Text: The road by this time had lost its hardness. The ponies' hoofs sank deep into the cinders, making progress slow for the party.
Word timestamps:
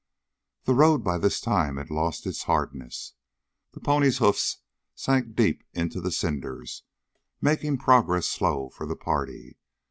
The 0.63 0.73
road 0.73 1.03
by 1.03 1.19
this 1.19 1.39
time 1.39 1.77
had 1.77 1.91
lost 1.91 2.25
its 2.25 2.45
hardness. 2.45 3.13
The 3.73 3.79
ponies' 3.79 4.17
hoofs 4.17 4.57
sank 4.95 5.35
deep 5.35 5.63
into 5.73 6.01
the 6.01 6.11
cinders, 6.11 6.81
making 7.39 7.77
progress 7.77 8.25
slow 8.25 8.69
for 8.69 8.87
the 8.87 8.95
party. 8.95 9.57